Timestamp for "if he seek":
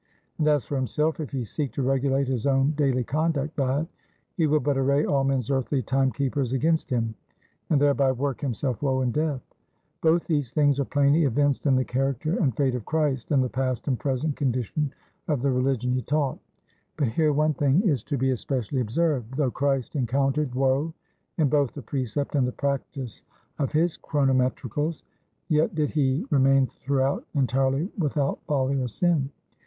1.19-1.73